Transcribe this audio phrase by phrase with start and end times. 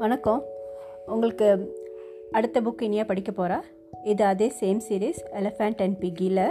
[0.00, 0.40] வணக்கம்
[1.14, 1.48] உங்களுக்கு
[2.36, 3.58] அடுத்த புக் இனியா படிக்க போகிறா
[4.12, 6.42] இது அதே same series elephant and பிக்கியில்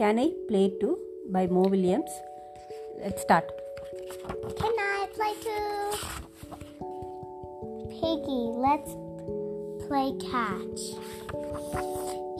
[0.00, 0.90] can I play too
[1.34, 2.16] by Mo Willems
[3.02, 3.50] let start
[4.60, 5.66] Can I play too?
[7.94, 8.92] Piggy, let's
[9.84, 10.80] play catch.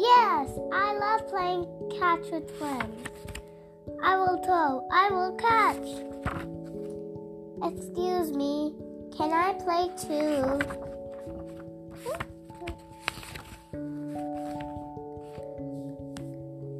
[0.06, 0.46] Yes,
[0.84, 1.62] I love playing
[1.94, 2.98] catch with friends.
[4.02, 5.88] I will throw, I will catch.
[7.62, 8.52] Excuse me,
[9.14, 10.58] can I play too?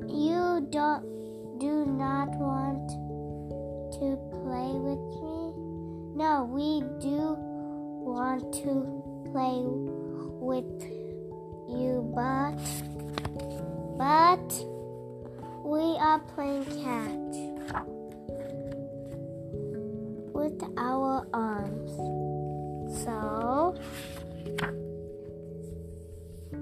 [0.08, 1.04] You don't
[1.58, 2.88] do not want
[3.98, 5.52] to play with me?
[6.16, 9.62] No, we do want to play
[10.40, 10.82] with
[11.68, 12.56] you, but
[13.98, 14.48] but
[15.64, 17.25] we are playing catch
[23.06, 23.74] So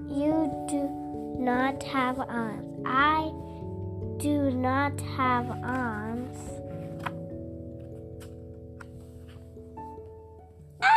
[0.07, 0.87] you do
[1.39, 2.83] not have arms.
[2.85, 3.31] I
[4.17, 6.37] do not have arms.
[10.83, 10.87] Ah!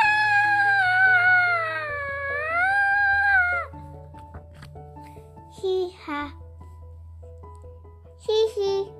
[5.63, 6.31] He ha.
[8.21, 8.93] He he.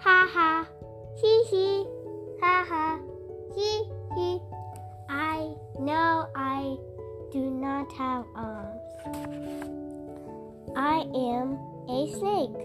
[0.00, 0.66] Ha ha.
[1.20, 1.84] He he.
[2.40, 2.98] Ha ha.
[3.54, 3.99] He
[5.88, 6.76] I I
[7.32, 8.80] do not have arms.
[10.76, 12.60] I am a snake.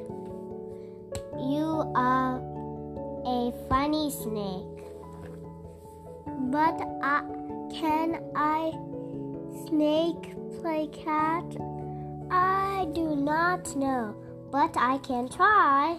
[1.40, 2.42] You are
[3.26, 4.84] a funny snake.
[6.52, 7.24] But I,
[7.72, 8.72] can I
[9.66, 11.46] snake play cat?
[12.30, 14.14] I do not know,
[14.52, 15.98] but I can try.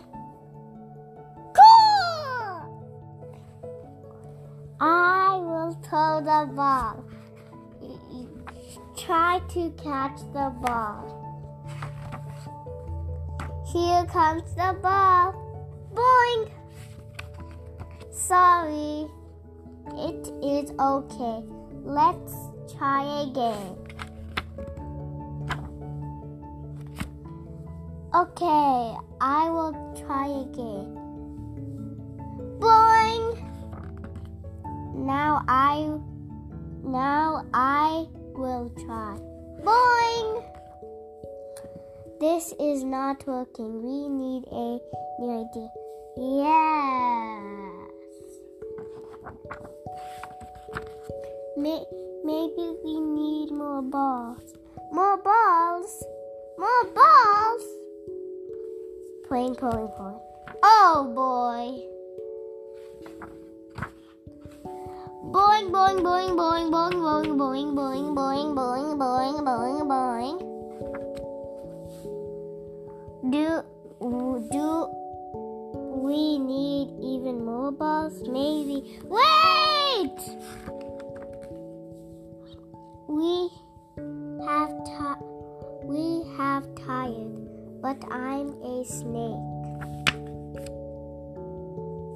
[4.80, 7.04] I will throw the ball.
[8.96, 11.16] Try to catch the ball.
[13.72, 15.34] Here comes the ball.
[15.94, 16.50] Boing!
[18.10, 19.08] Sorry.
[19.94, 21.42] It is okay.
[21.82, 22.34] Let's
[22.76, 23.76] try again.
[28.14, 29.72] Okay, I will
[30.06, 31.05] try again.
[35.36, 36.00] Now I
[36.82, 39.18] now I will try.
[39.60, 40.42] Boing!
[42.20, 43.82] This is not working.
[43.82, 44.80] We need a
[45.20, 45.68] new idea.
[46.16, 46.56] Yes.
[51.58, 51.84] May-
[52.24, 54.54] maybe we need more balls.
[54.90, 56.02] More balls.
[56.56, 57.64] More balls.
[59.28, 60.20] Playing, pulling, pulling.
[60.62, 61.95] Oh boy.
[65.36, 70.36] Boing, boing, boing, boing, boing, boing, boing, boing, boing, boing, boing, boing, boing.
[73.28, 73.60] Do
[74.48, 74.88] do
[76.00, 78.16] we need even more balls?
[78.26, 78.96] Maybe.
[79.04, 80.18] Wait!
[83.06, 83.52] We
[84.40, 85.20] have ti-
[85.84, 87.36] we have tired,
[87.82, 89.44] but I'm a snake.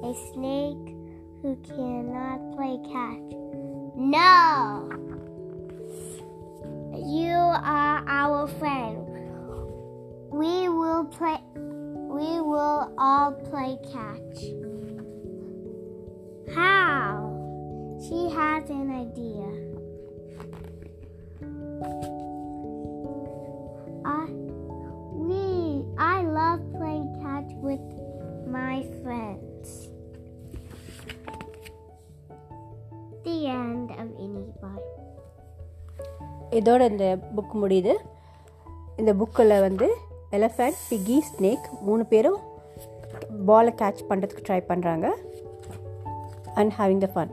[0.09, 1.00] A snake
[1.41, 3.35] who cannot play catch.
[3.95, 4.89] No!
[6.93, 9.07] You are our friend.
[10.31, 14.43] We will play we will all play catch.
[16.53, 17.31] How?
[18.07, 19.80] She has an idea.
[33.23, 34.87] The end of any boy
[36.49, 37.05] இதோட இந்த
[37.35, 37.93] book முடியுது.
[38.95, 39.87] இந்த புக்கில் வந்து
[40.31, 42.39] elephant பிகி snake மூணு பேரும்
[43.45, 45.07] பாலை catch பண்ணுறதுக்கு ட்ரை பண்ணுறாங்க
[46.53, 47.31] அண்ட் ஹேவிங் த ஃபன்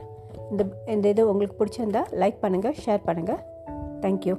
[0.51, 3.41] இந்த இந்த இது உங்களுக்கு பிடிச்சிருந்தா லைக் பண்ணுங்கள் ஷேர் பண்ணுங்கள்
[4.01, 4.35] தேங்க்யூ